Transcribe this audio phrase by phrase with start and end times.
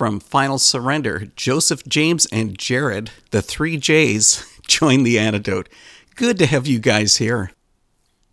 [0.00, 5.68] from Final Surrender, Joseph, James, and Jared, the three J's, join the antidote.
[6.16, 7.50] Good to have you guys here.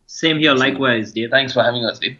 [0.06, 1.30] Same here, likewise, Dave.
[1.30, 2.20] Thanks for having us, Dave.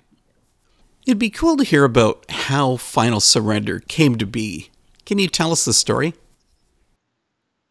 [1.06, 4.70] It'd be cool to hear about how Final Surrender came to be.
[5.06, 6.14] Can you tell us the story?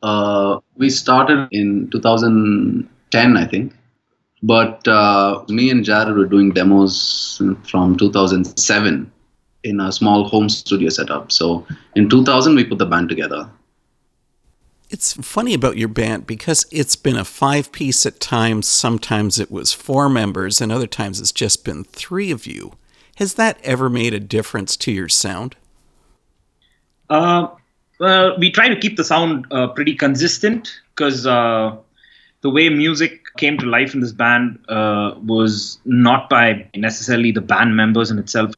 [0.03, 3.75] Uh, we started in 2010, I think.
[4.43, 9.13] But uh, me and Jared were doing demos from 2007
[9.67, 11.33] in a small home studio setup.
[11.33, 13.49] So in 2000, we put the band together.
[14.89, 18.69] It's funny about your band because it's been a five piece at times.
[18.69, 22.75] Sometimes it was four members, and other times it's just been three of you.
[23.17, 25.57] Has that ever made a difference to your sound?
[27.11, 27.49] Uh,
[27.99, 31.77] well, we try to keep the sound uh, pretty consistent because uh,
[32.43, 37.41] the way music came to life in this band uh, was not by necessarily the
[37.41, 38.53] band members in itself.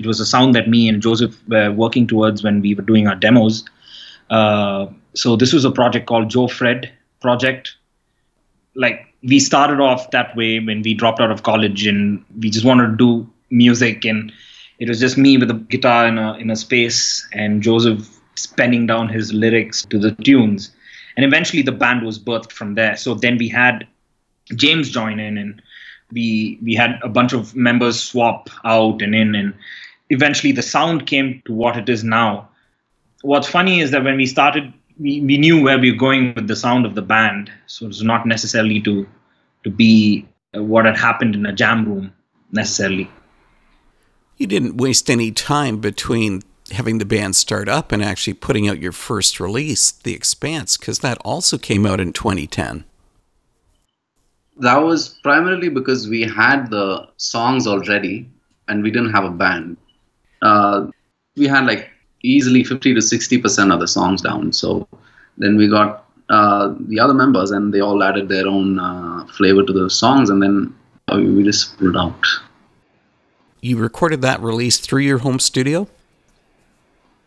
[0.00, 3.06] It was a sound that me and Joseph were working towards when we were doing
[3.06, 3.64] our demos.
[4.30, 7.76] Uh, so this was a project called Joe Fred Project.
[8.74, 12.64] Like we started off that way when we dropped out of college, and we just
[12.64, 14.32] wanted to do music, and
[14.78, 18.08] it was just me with a guitar in a in a space, and Joseph
[18.56, 20.74] penning down his lyrics to the tunes.
[21.16, 22.96] And eventually the band was birthed from there.
[22.96, 23.86] So then we had
[24.56, 25.60] James join in and
[26.12, 29.54] we we had a bunch of members swap out and in and
[30.10, 32.48] eventually the sound came to what it is now.
[33.22, 36.46] What's funny is that when we started we, we knew where we were going with
[36.46, 37.50] the sound of the band.
[37.66, 39.08] So it's not necessarily to
[39.64, 42.12] to be uh, what had happened in a jam room
[42.52, 43.10] necessarily.
[44.36, 48.78] You didn't waste any time between having the band start up and actually putting out
[48.78, 52.84] your first release, The Expanse, because that also came out in 2010.
[54.58, 58.30] That was primarily because we had the songs already
[58.68, 59.76] and we didn't have a band.
[60.42, 60.86] Uh,
[61.36, 61.90] we had like
[62.22, 64.52] easily 50 to 60% of the songs down.
[64.52, 64.88] So
[65.38, 69.62] then we got uh, the other members and they all added their own uh, flavor
[69.64, 70.74] to the songs and then
[71.12, 72.24] we just pulled out.
[73.60, 75.88] You recorded that release through your home studio?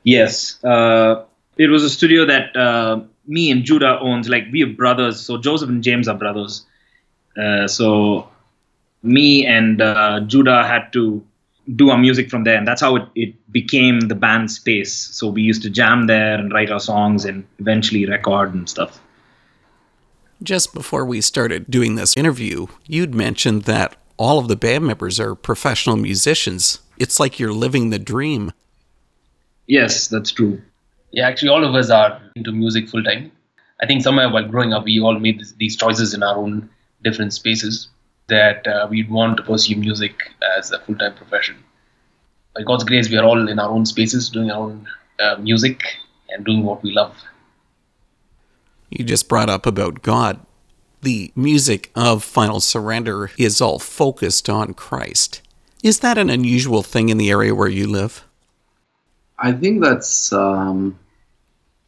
[0.04, 1.24] Yes, uh,
[1.58, 4.28] it was a studio that uh, me and Judah owns.
[4.28, 6.66] Like we are brothers, so Joseph and James are brothers.
[7.38, 8.28] Uh, so
[9.04, 11.24] me and uh, Judah had to
[11.76, 14.94] do our music from there, and that's how it, it became the band space.
[14.94, 19.00] So we used to jam there and write our songs, and eventually record and stuff.
[20.42, 25.20] Just before we started doing this interview, you'd mentioned that all of the band members
[25.20, 26.80] are professional musicians.
[26.98, 28.52] It's like you're living the dream.
[29.68, 30.62] Yes, that's true.
[31.12, 33.32] Yeah, actually, all of us are into music full time.
[33.82, 36.70] I think somewhere while growing up, we all made these choices in our own
[37.04, 37.90] different spaces
[38.28, 41.56] that uh, we'd want to pursue music as a full time profession.
[42.56, 44.88] By God's grace, we are all in our own spaces doing our own
[45.20, 45.82] uh, music
[46.30, 47.16] and doing what we love.
[48.90, 50.40] You just brought up about God.
[51.02, 55.42] The music of Final Surrender is all focused on Christ.
[55.84, 58.24] Is that an unusual thing in the area where you live?
[59.40, 60.32] I think that's.
[60.32, 60.98] Um,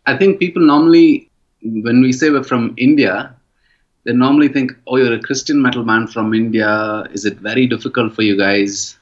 [0.05, 1.29] I think people normally,
[1.63, 3.33] when we say we're from India,
[4.05, 7.03] they normally think, "Oh, you're a Christian metal band from India.
[7.11, 8.97] Is it very difficult for you guys?"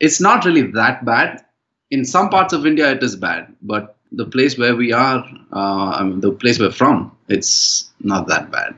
[0.00, 1.44] It's not really that bad.
[1.90, 5.90] In some parts of India, it is bad, but the place where we are, uh,
[5.98, 8.74] I mean, the place we're from, it's not that bad.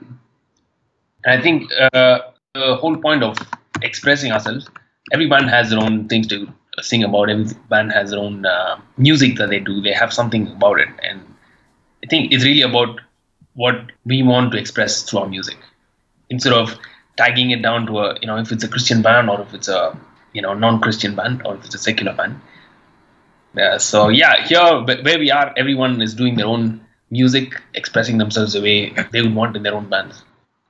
[1.27, 2.19] I think uh,
[2.55, 3.37] the whole point of
[3.83, 4.69] expressing ourselves,
[5.13, 7.31] every band has their own things to sing about.
[7.31, 9.81] Every band has their own uh, music that they do.
[9.81, 11.21] They have something about it, and
[12.05, 13.01] I think it's really about
[13.55, 15.59] what we want to express through our music,
[16.31, 16.77] instead of
[17.17, 19.69] tagging it down to a you know if it's a Christian band or if it's
[19.69, 19.99] a
[20.33, 22.41] you know non-Christian band or if it's a secular band.
[23.55, 26.81] Yeah, so yeah, here where we are, everyone is doing their own
[27.11, 30.25] music, expressing themselves the way they would want in their own bands.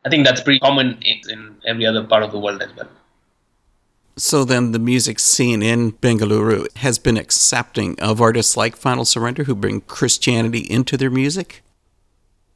[0.04, 2.88] I think that's pretty common in every other part of the world as well.
[4.16, 9.44] So then the music scene in Bengaluru has been accepting of artists like Final Surrender
[9.44, 11.61] who bring Christianity into their music?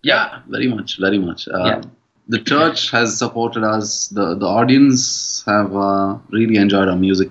[0.02, 1.48] Yeah, very much, very much.
[1.48, 1.82] Uh, yeah.
[2.28, 4.08] The church has supported us.
[4.08, 7.30] The the audience have uh, really enjoyed our music.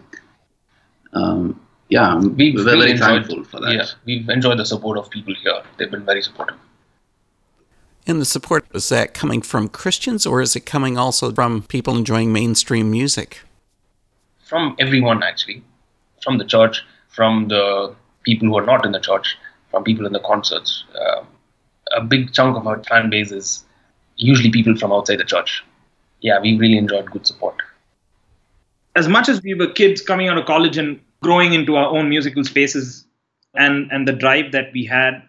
[1.13, 1.59] Um,
[1.89, 3.73] yeah, we've, we're very enjoyed, thankful for that.
[3.73, 5.62] Yeah, we've enjoyed the support of people here.
[5.77, 6.57] They've been very supportive.
[8.07, 11.97] And the support is that coming from Christians, or is it coming also from people
[11.97, 13.41] enjoying mainstream music?
[14.45, 15.63] from everyone actually,
[16.23, 19.38] from the church, from the people who are not in the church,
[19.71, 20.83] from people in the concerts.
[20.95, 21.23] Uh,
[21.95, 23.63] a big chunk of our fan base is
[24.18, 25.63] usually people from outside the church.
[26.21, 27.56] Yeah, we really enjoyed good support.
[28.95, 32.09] As much as we were kids coming out of college and growing into our own
[32.09, 33.06] musical spaces,
[33.56, 35.21] and and the drive that we had,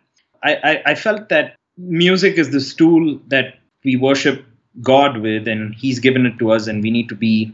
[0.42, 4.44] I, I, I felt that music is this tool that we worship
[4.82, 7.52] God with, and He's given it to us, and we need to be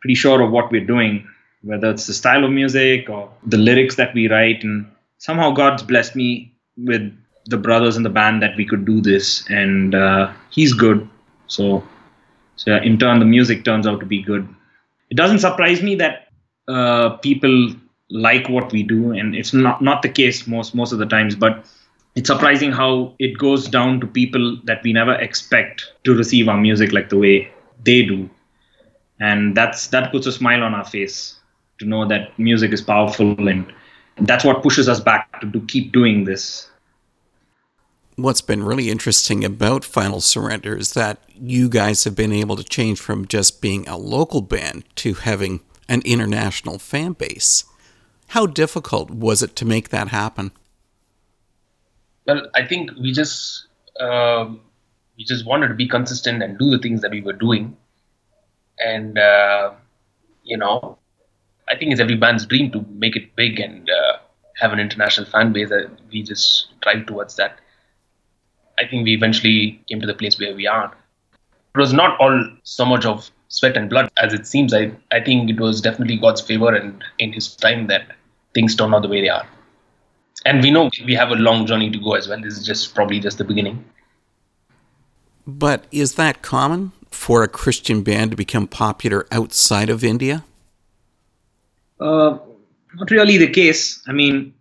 [0.00, 1.26] pretty sure of what we're doing,
[1.62, 4.62] whether it's the style of music or the lyrics that we write.
[4.62, 4.86] And
[5.18, 7.12] somehow God's blessed me with
[7.48, 11.08] the brothers in the band that we could do this, and uh, He's good.
[11.46, 11.82] So,
[12.56, 14.48] so in turn, the music turns out to be good.
[15.10, 16.28] It doesn't surprise me that
[16.68, 17.74] uh, people
[18.10, 21.34] like what we do, and it's not not the case most most of the times,
[21.34, 21.64] but
[22.14, 26.58] it's surprising how it goes down to people that we never expect to receive our
[26.58, 27.50] music like the way
[27.84, 28.28] they do
[29.20, 31.38] and that's that puts a smile on our face
[31.78, 33.72] to know that music is powerful and
[34.22, 36.68] that's what pushes us back to, to keep doing this
[38.18, 42.64] what's been really interesting about final surrender is that you guys have been able to
[42.64, 47.64] change from just being a local band to having an international fan base
[48.28, 50.50] how difficult was it to make that happen
[52.28, 53.68] well, I think we just
[53.98, 54.60] um,
[55.16, 57.74] we just wanted to be consistent and do the things that we were doing,
[58.78, 59.72] and uh,
[60.44, 60.98] you know,
[61.68, 64.18] I think it's every band's dream to make it big and uh,
[64.56, 65.72] have an international fan base.
[66.12, 67.60] We just drive towards that.
[68.80, 70.96] I think we eventually came to the place where we are.
[71.74, 74.74] It was not all so much of sweat and blood as it seems.
[74.74, 78.16] I I think it was definitely God's favor and in His time that
[78.54, 79.46] things turned out the way they are
[80.44, 82.40] and we know we have a long journey to go as well.
[82.40, 83.84] This is just probably just the beginning.
[85.46, 90.44] But is that common for a Christian band to become popular outside of India?
[92.00, 92.38] Uh,
[92.94, 94.02] not really the case.
[94.06, 94.54] I mean,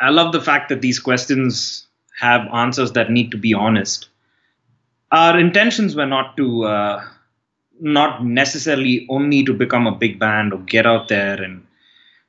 [0.00, 1.86] I love the fact that these questions
[2.20, 4.08] have answers that need to be honest.
[5.12, 7.04] Our intentions were not to, uh,
[7.80, 11.66] not necessarily only to become a big band or get out there and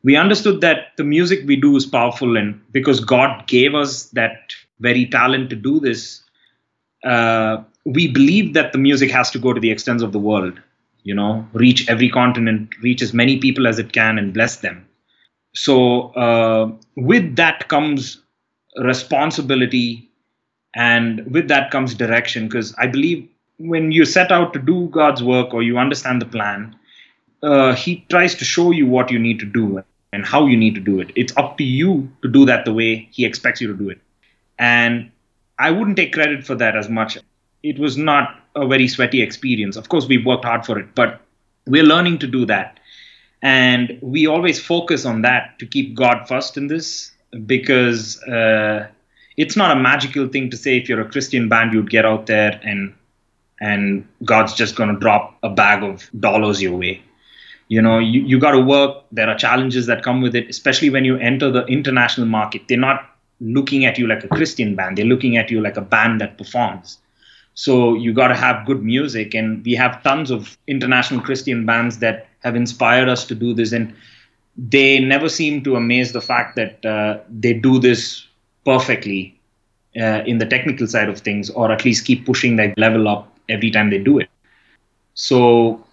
[0.03, 4.53] we understood that the music we do is powerful and because god gave us that
[4.79, 6.23] very talent to do this
[7.03, 10.59] uh, we believe that the music has to go to the extents of the world
[11.03, 14.85] you know reach every continent reach as many people as it can and bless them
[15.53, 18.21] so uh, with that comes
[18.77, 20.09] responsibility
[20.73, 23.27] and with that comes direction because i believe
[23.57, 26.73] when you set out to do god's work or you understand the plan
[27.43, 29.83] uh, he tries to show you what you need to do
[30.13, 31.11] and how you need to do it.
[31.15, 33.99] It's up to you to do that the way he expects you to do it.
[34.59, 35.11] And
[35.57, 37.17] I wouldn't take credit for that as much.
[37.63, 39.75] It was not a very sweaty experience.
[39.75, 41.21] Of course, we worked hard for it, but
[41.65, 42.79] we're learning to do that.
[43.41, 47.11] And we always focus on that to keep God first in this
[47.45, 48.87] because uh,
[49.37, 52.25] it's not a magical thing to say if you're a Christian band, you'd get out
[52.27, 52.93] there and
[53.59, 57.01] and God's just going to drop a bag of dollars your way.
[57.67, 59.05] You know you, you got to work.
[59.11, 62.63] There are challenges that come with it especially when you enter the international market.
[62.67, 63.07] They're not
[63.39, 64.97] looking at you like a christian band.
[64.97, 66.99] They're looking at you like a band that performs.
[67.53, 71.97] So you got to have good music and we have tons of international christian bands
[71.99, 73.71] that have inspired us to do this.
[73.71, 73.93] And
[74.69, 78.27] they never seem to amaze the fact that uh, they do this
[78.65, 79.39] perfectly
[79.99, 83.37] uh, in the technical side of things or at least keep pushing that level up
[83.49, 84.29] every time they do it
[85.13, 85.83] so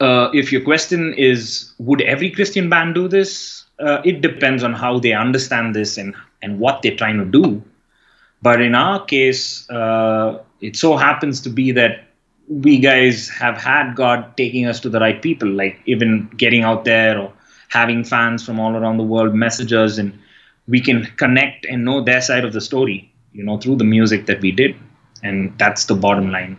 [0.00, 3.64] uh, if your question is, would every Christian band do this?
[3.78, 7.62] Uh, it depends on how they understand this and, and what they're trying to do.
[8.42, 12.04] But in our case, uh, it so happens to be that
[12.48, 16.84] we guys have had God taking us to the right people, like even getting out
[16.84, 17.32] there or
[17.68, 20.18] having fans from all around the world message us, and
[20.66, 24.26] we can connect and know their side of the story, you know, through the music
[24.26, 24.76] that we did.
[25.22, 26.56] And that's the bottom line.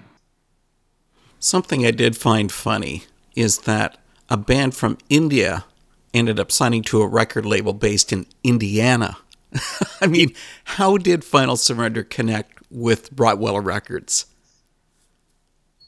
[1.39, 3.03] Something I did find funny
[3.35, 3.97] is that
[4.29, 5.65] a band from India
[6.13, 9.17] ended up signing to a record label based in Indiana.
[10.01, 10.33] I mean,
[10.65, 14.25] how did Final Surrender connect with Rottweiler Records?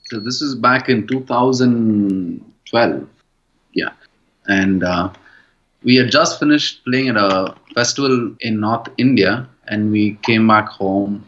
[0.06, 3.10] So this is back in 2012.
[3.74, 3.90] Yeah.
[4.48, 5.12] And uh,
[5.84, 10.68] we had just finished playing at a festival in North India and we came back
[10.68, 11.26] home.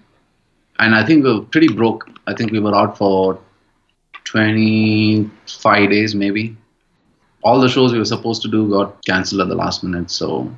[0.80, 2.10] And I think we were pretty broke.
[2.28, 3.40] I think we were out for
[4.26, 6.56] 25 days maybe.
[7.44, 10.50] All the shows we were supposed to do got cancelled at the last minute, so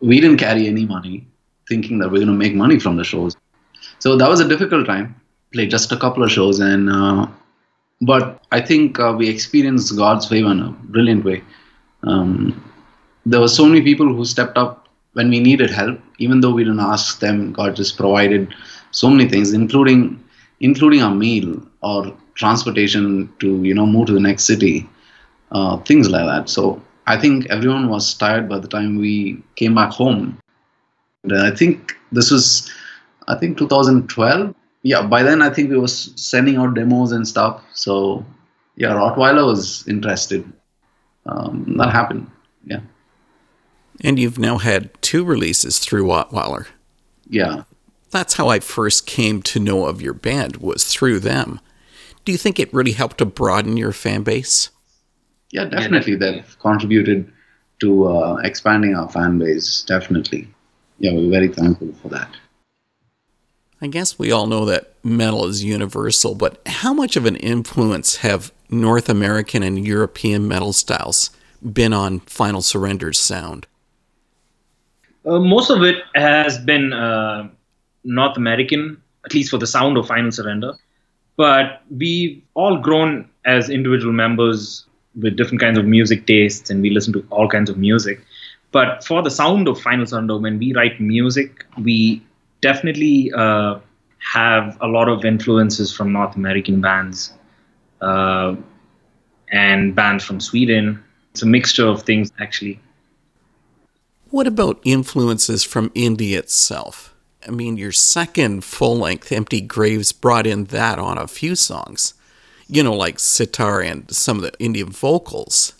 [0.00, 1.26] we didn't carry any money,
[1.68, 3.36] thinking that we are going to make money from the shows.
[3.98, 5.16] So that was a difficult time.
[5.52, 7.26] Played just a couple of shows, and uh,
[8.00, 11.42] but I think uh, we experienced God's favor in a brilliant way.
[12.02, 12.62] Um,
[13.26, 16.64] there were so many people who stepped up when we needed help, even though we
[16.64, 17.52] didn't ask them.
[17.52, 18.54] God just provided
[18.90, 20.22] so many things, including
[20.60, 24.88] including a meal or transportation to you know move to the next city,
[25.52, 26.48] uh, things like that.
[26.48, 30.38] So I think everyone was tired by the time we came back home.
[31.30, 32.70] uh, I think this was,
[33.28, 34.54] I think 2012.
[34.82, 37.62] Yeah, by then I think we was sending out demos and stuff.
[37.74, 38.24] So
[38.76, 40.50] yeah, Rottweiler was interested.
[41.26, 42.30] Um, that happened.
[42.64, 42.80] Yeah.
[44.02, 46.66] And you've now had two releases through Rottweiler.
[47.28, 47.64] Yeah.
[48.10, 51.60] That's how I first came to know of your band was through them.
[52.24, 54.70] Do you think it really helped to broaden your fan base?
[55.50, 56.16] Yeah, definitely.
[56.16, 57.30] They've contributed
[57.80, 59.82] to uh, expanding our fan base.
[59.82, 60.48] Definitely.
[60.98, 62.30] Yeah, we're very thankful for that.
[63.82, 68.16] I guess we all know that metal is universal, but how much of an influence
[68.16, 71.30] have North American and European metal styles
[71.62, 73.66] been on Final Surrender's sound?
[75.24, 77.48] Uh, most of it has been uh,
[78.04, 80.74] North American, at least for the sound of Final Surrender.
[81.36, 84.84] But we've all grown as individual members
[85.20, 88.20] with different kinds of music tastes, and we listen to all kinds of music.
[88.72, 92.22] But for the sound of Final Surrender, when we write music, we
[92.60, 93.78] definitely uh,
[94.32, 97.32] have a lot of influences from North American bands
[98.00, 98.54] uh,
[99.50, 101.02] and bands from Sweden.
[101.32, 102.80] It's a mixture of things, actually.
[104.30, 107.14] What about influences from India itself?
[107.46, 112.14] I mean, your second full length, Empty Graves, brought in that on a few songs,
[112.68, 115.72] you know, like sitar and some of the Indian vocals.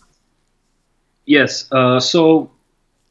[1.25, 1.71] Yes.
[1.71, 2.51] Uh, so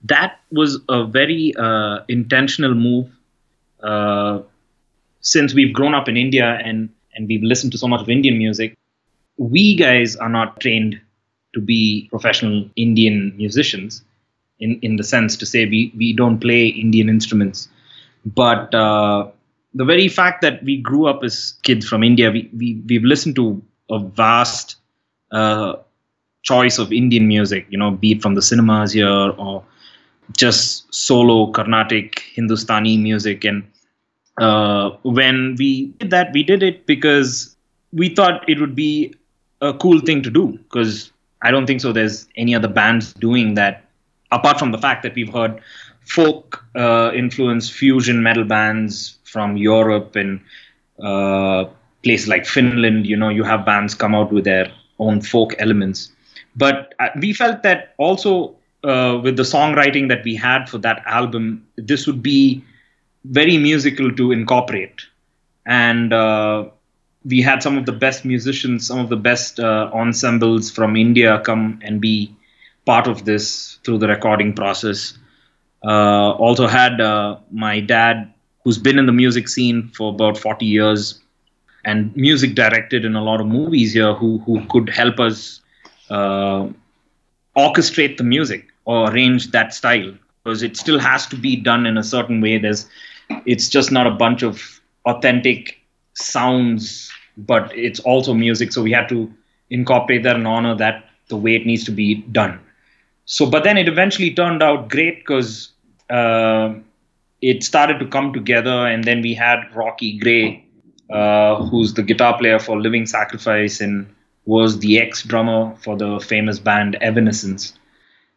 [0.05, 3.11] that was a very uh, intentional move
[3.83, 4.41] uh,
[5.21, 8.39] since we've grown up in India and and we've listened to so much of Indian
[8.39, 8.77] music,
[9.37, 11.01] we guys are not trained
[11.55, 14.03] to be professional Indian musicians,
[14.61, 17.69] in in the sense to say we we don't play Indian instruments,
[18.25, 19.27] but uh,
[19.75, 23.37] the very fact that we grew up as kids from India, we, we we've listened
[23.37, 24.77] to a vast
[25.33, 25.75] uh,
[26.43, 29.65] choice of Indian music, you know, be it from the cinemas here or
[30.37, 33.45] just solo Carnatic Hindustani music.
[33.45, 33.65] And
[34.39, 37.57] uh, when we did that, we did it because
[37.93, 39.15] we thought it would be
[39.61, 40.59] a cool thing to do.
[40.65, 41.11] Because
[41.43, 41.93] I don't think so.
[41.93, 43.85] There's any other bands doing that
[44.33, 45.61] apart from the fact that we've heard
[46.05, 50.41] folk uh, influenced fusion metal bands from Europe and
[51.03, 51.65] uh,
[52.03, 53.07] places like Finland.
[53.07, 56.13] You know, you have bands come out with their own folk elements.
[56.57, 61.03] But uh, we felt that also uh, with the songwriting that we had for that
[61.07, 62.65] album, this would be
[63.25, 65.03] very musical to incorporate.
[65.67, 66.67] And uh,
[67.25, 71.41] we had some of the best musicians, some of the best uh, ensembles from India
[71.45, 72.35] come and be
[72.87, 75.19] part of this through the recording process.
[75.85, 78.33] Uh, also had uh, my dad,
[78.65, 81.21] who's been in the music scene for about 40 years
[81.85, 85.63] and music directed in a lot of movies here, who who could help us
[86.11, 86.69] uh,
[87.57, 91.97] orchestrate the music or arrange that style because it still has to be done in
[91.97, 92.59] a certain way.
[92.59, 92.87] There's,
[93.47, 95.79] it's just not a bunch of authentic
[96.15, 98.73] sounds, but it's also music.
[98.73, 99.33] So we had to
[99.71, 102.59] incorporate that and honor that the way it needs to be done.
[103.25, 105.71] So, but then it eventually turned out great because
[106.09, 106.75] uh,
[107.41, 110.65] it started to come together, and then we had Rocky Gray,
[111.11, 114.13] uh, who's the guitar player for Living Sacrifice and
[114.47, 117.75] was the ex drummer for the famous band Evanescence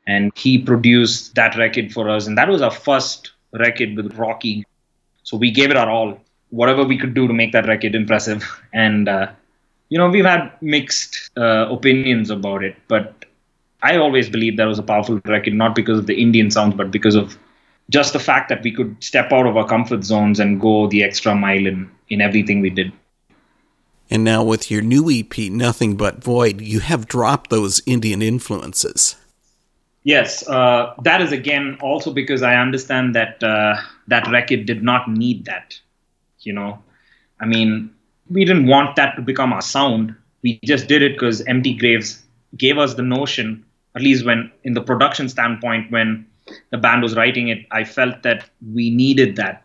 [0.08, 2.28] and he produced that record for us.
[2.28, 4.66] And that was our first record with rocky.
[5.24, 6.20] So we gave it our all
[6.50, 8.44] whatever we could do to make that record impressive.
[8.74, 9.32] And uh,
[9.90, 12.76] you know we've had mixed uh, opinions about it.
[12.88, 13.26] But
[13.84, 16.90] i always believed that was a powerful record not because of the indian sounds but
[16.90, 17.38] because of
[17.90, 21.04] just the fact that we could step out of our comfort zones and go the
[21.04, 22.92] extra mile in in everything we did.
[24.10, 29.16] And now with your new ep nothing but void you have dropped those indian influences
[30.04, 33.76] Yes, uh, that is again also because I understand that uh,
[34.08, 35.80] that record did not need that.
[36.40, 36.84] You know,
[37.40, 37.94] I mean,
[38.30, 40.14] we didn't want that to become our sound.
[40.42, 42.22] We just did it because Empty Graves
[42.58, 43.64] gave us the notion,
[43.96, 46.26] at least when in the production standpoint, when
[46.72, 49.64] the band was writing it, I felt that we needed that.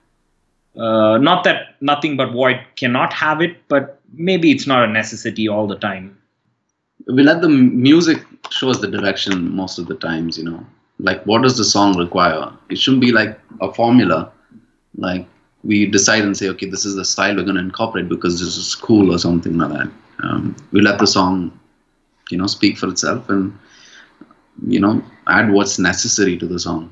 [0.77, 5.49] Uh, not that nothing but void cannot have it, but maybe it's not a necessity
[5.49, 6.18] all the time
[7.09, 10.65] we let the music show us the direction most of the times you know.
[11.01, 12.53] Like what does the song require?
[12.71, 14.33] It shouldn't be like a formula.
[14.97, 15.27] Like
[15.65, 18.57] we decide and say okay this is the style we're going to incorporate because this
[18.57, 19.91] is cool or something like that.
[20.23, 21.59] Um, we let the song
[22.31, 23.57] you know speak for itself and
[24.67, 26.91] you know add what's necessary to the song.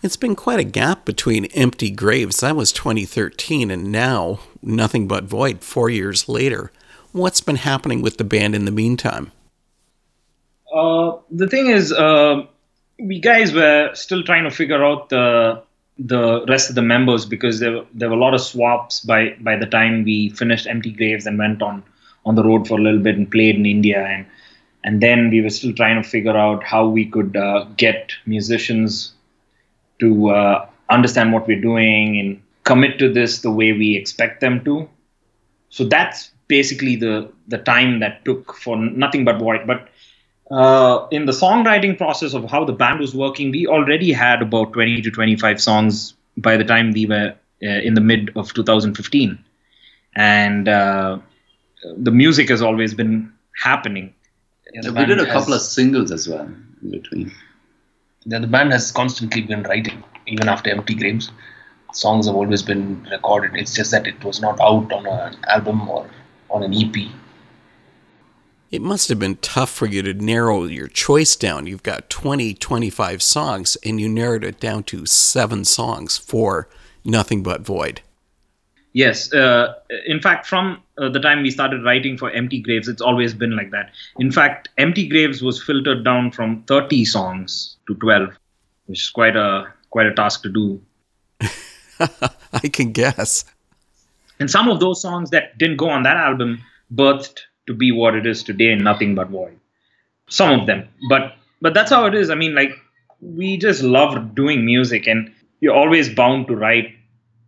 [0.00, 2.38] It's been quite a gap between Empty Graves.
[2.38, 6.70] That was 2013, and now Nothing But Void, four years later.
[7.12, 9.32] What's been happening with the band in the meantime?
[10.72, 12.46] Uh, the thing is, uh,
[12.98, 15.62] we guys were still trying to figure out the
[15.98, 19.56] the rest of the members because there, there were a lot of swaps by by
[19.56, 21.82] the time we finished Empty Graves and went on
[22.24, 24.26] on the road for a little bit and played in India and
[24.84, 29.12] and then we were still trying to figure out how we could uh, get musicians
[29.98, 34.64] to uh, understand what we're doing and commit to this the way we expect them
[34.64, 34.88] to.
[35.70, 39.66] So that's basically the the time that took for nothing but void.
[39.66, 39.88] But
[40.50, 44.72] uh, in the songwriting process of how the band was working, we already had about
[44.72, 49.38] 20 to 25 songs by the time we were uh, in the mid of 2015,
[50.16, 51.18] and uh,
[51.96, 54.12] the music has always been happening.
[54.72, 56.48] Yeah, we did a couple of singles as well
[56.82, 57.32] in between.
[58.24, 61.30] Yeah, the band has constantly been writing, even after Empty Graves.
[61.92, 63.52] Songs have always been recorded.
[63.56, 66.06] It's just that it was not out on an album or
[66.50, 67.10] on an EP.
[68.70, 71.66] It must have been tough for you to narrow your choice down.
[71.66, 76.68] You've got 20, 25 songs, and you narrowed it down to seven songs for
[77.02, 78.02] Nothing But Void.
[78.92, 79.32] Yes.
[79.32, 79.74] Uh,
[80.06, 83.56] in fact, from uh, the time we started writing for Empty Graves, it's always been
[83.56, 83.92] like that.
[84.18, 88.30] In fact, Empty Graves was filtered down from 30 songs to 12,
[88.86, 90.80] which is quite a quite a task to do.
[92.00, 93.44] I can guess.
[94.40, 98.14] And some of those songs that didn't go on that album birthed to be what
[98.14, 99.58] it is today and nothing but void.
[100.28, 102.30] Some of them, but but that's how it is.
[102.30, 102.72] I mean, like
[103.20, 106.94] we just love doing music, and you're always bound to write.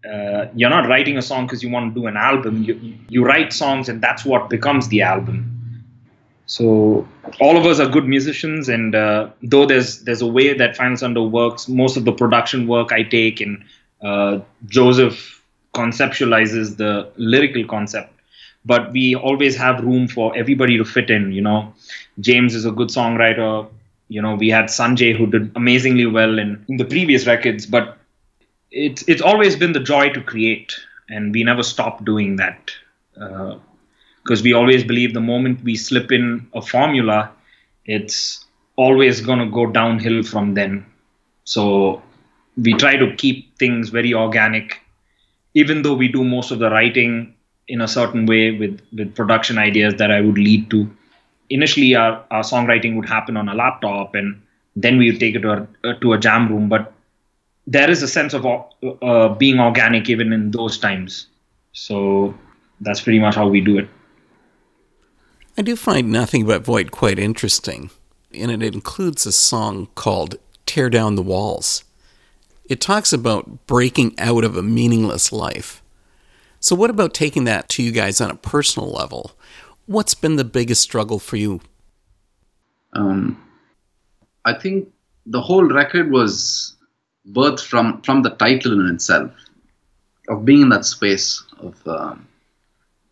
[0.03, 2.63] Uh, you're not writing a song because you want to do an album.
[2.63, 5.85] You you write songs, and that's what becomes the album.
[6.47, 7.07] So
[7.39, 10.97] all of us are good musicians, and uh, though there's there's a way that Final
[10.97, 13.63] Surrender works, most of the production work I take, and
[14.03, 15.40] uh, Joseph
[15.75, 18.13] conceptualizes the lyrical concept.
[18.65, 21.73] But we always have room for everybody to fit in you know.
[22.21, 23.69] James is a good songwriter.
[24.09, 27.97] You know we had sanjay who did amazingly well in, in the previous records but
[28.71, 30.75] it's it's always been the joy to create
[31.09, 32.71] and we never stop doing that
[33.15, 37.31] because uh, we always believe the moment we slip in a formula
[37.85, 38.45] it's
[38.77, 40.87] always going to go downhill from then.
[41.45, 42.03] So
[42.57, 44.81] we try to keep things very organic
[45.55, 47.35] even though we do most of the writing
[47.69, 50.91] in a certain way with with production ideas that I would lead to.
[51.49, 54.41] Initially, our, our songwriting would happen on a laptop, and
[54.77, 56.69] then we would take it to a, uh, to a jam room.
[56.69, 56.93] But
[57.67, 61.27] there is a sense of uh, being organic even in those times.
[61.73, 62.35] So
[62.81, 63.89] that's pretty much how we do it.
[65.59, 67.91] I do find Nothing But Void quite interesting,
[68.33, 70.37] and it includes a song called
[70.67, 71.85] Tear Down the Walls.
[72.71, 75.83] It talks about breaking out of a meaningless life.
[76.61, 79.33] So, what about taking that to you guys on a personal level?
[79.87, 81.61] What's been the biggest struggle for you?
[82.93, 83.45] Um,
[84.45, 84.89] I think
[85.27, 86.77] the whole record was
[87.29, 89.33] birthed from from the title in itself,
[90.29, 92.29] of being in that space of um,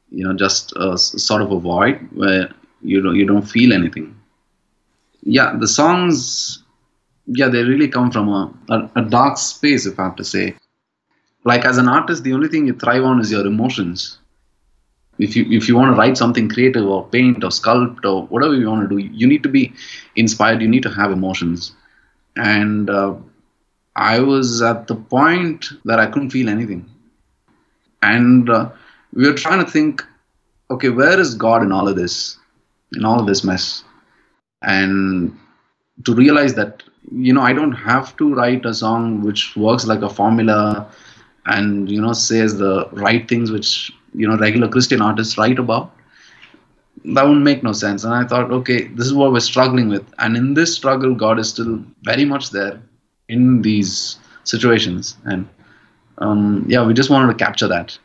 [0.09, 2.49] you know just sort of a void where
[2.81, 4.15] you don't you don't feel anything.
[5.25, 6.63] Yeah, the songs,
[7.29, 10.57] yeah, they really come from a, a, a dark space, if I have to say.
[11.45, 14.19] Like as an artist the only thing you thrive on is your emotions.
[15.19, 18.55] If you if you want to write something creative or paint or sculpt or whatever
[18.55, 19.73] you want to do you need to be
[20.17, 21.73] inspired you need to have emotions.
[22.37, 23.15] And uh,
[23.97, 26.89] i was at the point that i couldn't feel anything.
[28.03, 28.71] And uh,
[29.13, 30.05] we were trying to think
[30.71, 32.39] okay where is god in all of this
[32.93, 33.85] in all of this mess?
[34.63, 35.37] And
[36.05, 40.03] to realize that you know i don't have to write a song which works like
[40.03, 40.87] a formula
[41.47, 45.93] and you know says the right things which you know regular christian artists write about.
[47.05, 48.05] That would make no sense.
[48.05, 50.05] And i thought okay this is what we're struggling with.
[50.19, 52.81] And in this struggle god is still very much there
[53.29, 55.17] in these situations.
[55.25, 55.49] And
[56.19, 57.99] um, yeah we just wanted to capture that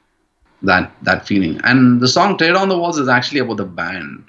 [0.62, 1.60] that that feeling.
[1.64, 4.26] And the song tear down the walls is actually about the band.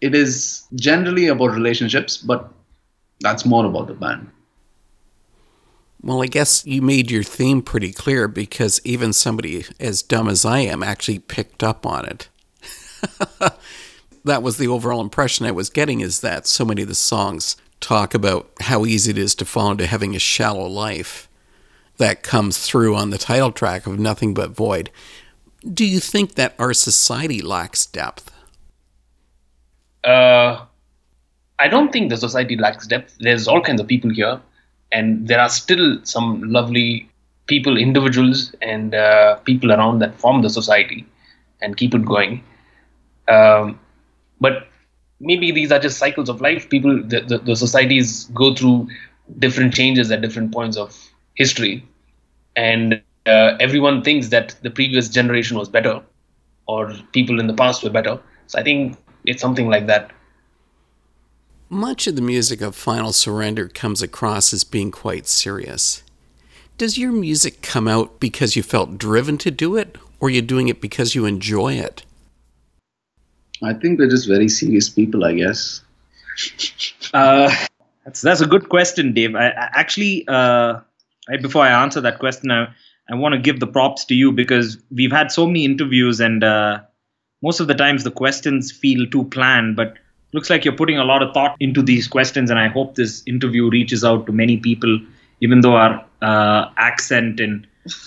[0.00, 2.52] It is generally about relationships but
[3.20, 4.30] that's more about the band
[6.02, 10.44] well, I guess you made your theme pretty clear because even somebody as dumb as
[10.44, 12.28] I am actually picked up on it.
[14.24, 17.56] that was the overall impression I was getting is that so many of the songs
[17.80, 21.28] talk about how easy it is to fall into having a shallow life.
[21.98, 24.90] That comes through on the title track of Nothing But Void.
[25.62, 28.32] Do you think that our society lacks depth?
[30.02, 30.64] Uh,
[31.60, 33.16] I don't think the society lacks depth.
[33.20, 34.40] There's all kinds of people here
[34.92, 37.08] and there are still some lovely
[37.46, 41.06] people, individuals, and uh, people around that form the society
[41.60, 42.42] and keep it going.
[43.28, 43.78] Um,
[44.40, 44.68] but
[45.20, 46.68] maybe these are just cycles of life.
[46.68, 48.88] People, the, the, the, societies go through
[49.38, 50.96] different changes at different points of
[51.34, 51.84] history.
[52.56, 56.00] and uh, everyone thinks that the previous generation was better,
[56.66, 58.18] or people in the past were better.
[58.46, 60.10] So I think it's something like that.
[61.72, 66.02] Much of the music of Final Surrender comes across as being quite serious.
[66.78, 70.42] Does your music come out because you felt driven to do it, or are you
[70.42, 72.02] doing it because you enjoy it?
[73.62, 75.80] I think we're just very serious people, I guess.
[77.12, 77.52] Uh,
[78.04, 79.34] that's that's a good question, Dave.
[79.34, 80.78] I, I actually, uh,
[81.28, 82.68] right before I answer that question, I,
[83.10, 86.44] I want to give the props to you because we've had so many interviews, and
[86.44, 86.82] uh,
[87.42, 89.94] most of the times the questions feel too planned, but
[90.32, 93.22] looks like you're putting a lot of thought into these questions, and I hope this
[93.26, 95.00] interview reaches out to many people,
[95.40, 97.66] even though our uh, accent and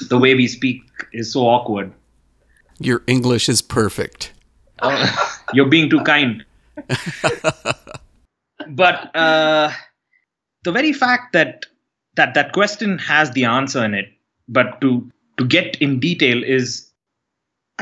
[0.10, 0.82] the way we speak
[1.12, 1.92] is so awkward.
[2.80, 4.34] Your English is perfect.
[5.54, 6.46] You're being too kind.
[8.70, 9.72] but uh,
[10.64, 11.66] the very fact that
[12.16, 14.12] that that question has the answer in it,
[14.48, 16.90] but to to get in detail is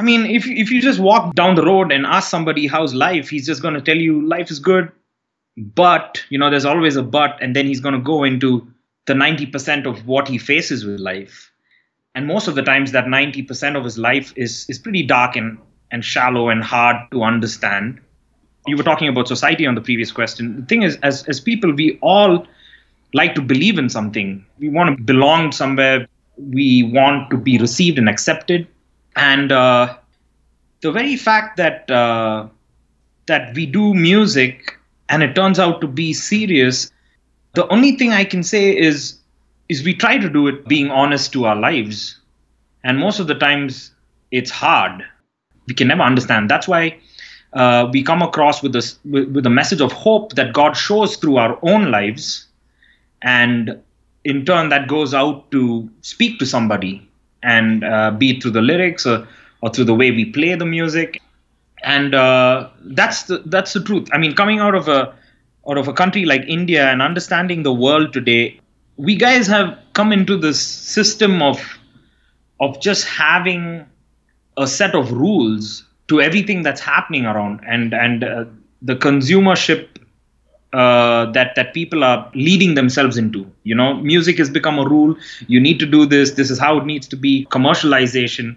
[0.01, 3.29] I mean, if if you just walk down the road and ask somebody how's life,
[3.29, 4.91] he's just going to tell you life is good,
[5.55, 8.67] but you know, there's always a but, and then he's going to go into
[9.05, 11.51] the 90% of what he faces with life,
[12.15, 15.59] and most of the times that 90% of his life is is pretty dark and
[15.91, 17.99] and shallow and hard to understand.
[18.65, 20.61] You were talking about society on the previous question.
[20.61, 22.47] The thing is, as as people, we all
[23.13, 24.43] like to believe in something.
[24.57, 26.07] We want to belong somewhere.
[26.37, 28.67] We want to be received and accepted
[29.15, 29.95] and uh,
[30.81, 32.47] the very fact that uh,
[33.27, 34.77] that we do music
[35.09, 36.91] and it turns out to be serious
[37.53, 39.21] the only thing i can say is
[39.71, 42.19] is we try to do it being honest to our lives.
[42.83, 43.91] And most of the times
[44.29, 45.01] it's hard.
[45.65, 46.49] We can never understand.
[46.49, 46.99] That's why
[47.53, 51.15] uh, we come across with this with, with a message of hope that god shows
[51.15, 52.47] through our own lives.
[53.21, 53.81] And
[54.25, 57.09] in turn that goes out to speak to somebody
[57.43, 59.27] and uh, be it through the lyrics or,
[59.61, 61.21] or through the way we play the music.
[61.83, 64.07] And uh, that's the that's the truth.
[64.13, 65.13] I mean coming out of a
[65.69, 68.59] out of a country like india and understanding the world today
[68.97, 71.59] we guys have come into this system of
[72.59, 73.85] of just having
[74.57, 77.61] a set of rules to everything that's happening around.
[77.65, 78.45] And and uh,
[78.81, 79.87] the consumership
[80.73, 83.49] uh, that that people are leading themselves into.
[83.63, 85.15] You know, music has become a rule.
[85.47, 86.31] You need to do this.
[86.31, 87.45] This is how it needs to be.
[87.51, 88.55] Commercialization.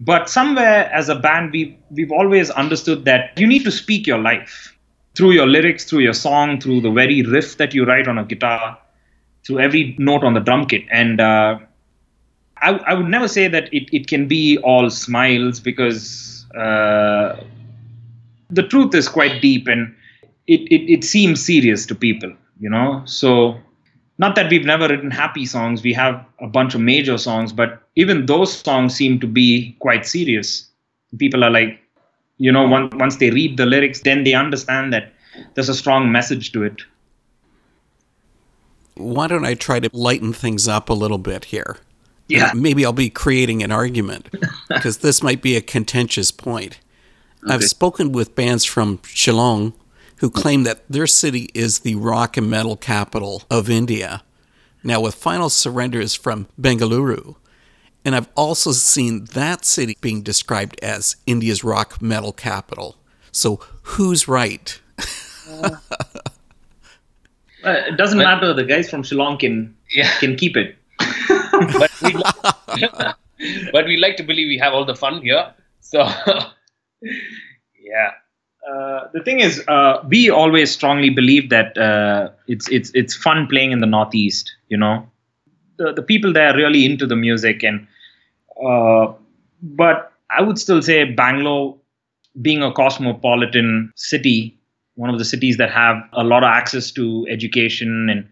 [0.00, 4.18] But somewhere, as a band, we we've always understood that you need to speak your
[4.18, 4.74] life
[5.14, 8.24] through your lyrics, through your song, through the very riff that you write on a
[8.24, 8.78] guitar,
[9.46, 10.82] through every note on the drum kit.
[10.90, 11.58] And uh,
[12.58, 17.36] I, I would never say that it, it can be all smiles because uh,
[18.50, 19.94] the truth is quite deep and
[20.46, 23.02] it, it, it seems serious to people, you know.
[23.06, 23.58] So
[24.18, 27.82] not that we've never written happy songs, we have a bunch of major songs, but
[27.96, 30.68] even those songs seem to be quite serious.
[31.18, 31.80] People are like,
[32.38, 35.12] you know, once once they read the lyrics, then they understand that
[35.54, 36.82] there's a strong message to it.
[38.96, 41.78] Why don't I try to lighten things up a little bit here?
[42.28, 42.52] Yeah.
[42.54, 44.28] Maybe I'll be creating an argument
[44.68, 46.78] because this might be a contentious point.
[47.44, 47.54] Okay.
[47.54, 49.74] I've spoken with bands from Shillong
[50.16, 54.22] who claim that their city is the rock and metal capital of India.
[54.82, 57.36] Now, with Final Surrender is from Bengaluru.
[58.04, 62.96] And I've also seen that city being described as India's rock metal capital.
[63.32, 64.78] So, who's right?
[65.62, 65.78] uh,
[67.64, 68.52] it doesn't but, matter.
[68.52, 70.10] The guys from Shillong can yeah.
[70.18, 70.76] can keep it.
[70.98, 72.34] but we like,
[73.72, 75.52] but we like to believe we have all the fun here.
[75.80, 76.06] So
[77.02, 78.12] yeah.
[78.68, 83.46] Uh, the thing is, uh, we always strongly believe that uh, it's it's it's fun
[83.46, 84.54] playing in the Northeast.
[84.68, 85.06] You know,
[85.76, 87.86] the the people there are really into the music, and
[88.64, 89.12] uh,
[89.62, 91.76] but I would still say Bangalore,
[92.40, 94.58] being a cosmopolitan city,
[94.94, 98.28] one of the cities that have a lot of access to education, and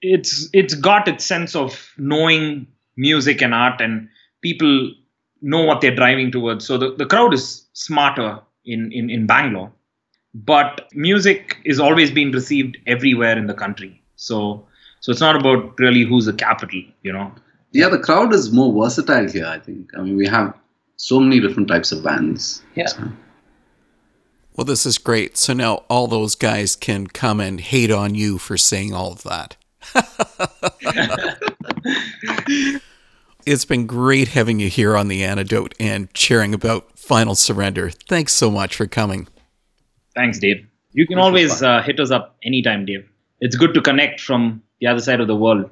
[0.00, 4.08] it's it's got its sense of knowing music and art, and
[4.40, 4.92] people
[5.42, 6.66] know what they're driving towards.
[6.66, 9.72] So the, the crowd is smarter in, in, in Bangalore.
[10.34, 14.00] But music is always being received everywhere in the country.
[14.16, 14.64] So
[15.00, 17.32] so it's not about really who's the capital, you know.
[17.72, 19.90] Yeah, the crowd is more versatile here, I think.
[19.96, 20.54] I mean we have
[20.96, 22.62] so many different types of bands.
[22.74, 22.86] Yeah.
[22.86, 23.02] So.
[24.56, 25.36] Well, this is great.
[25.36, 29.22] So now all those guys can come and hate on you for saying all of
[29.22, 29.56] that.
[33.46, 37.90] it's been great having you here on The Antidote and sharing about final surrender.
[37.90, 39.28] Thanks so much for coming.
[40.14, 40.66] Thanks, Dave.
[40.92, 43.08] You can always uh, hit us up anytime, Dave.
[43.40, 45.70] It's good to connect from the other side of the world.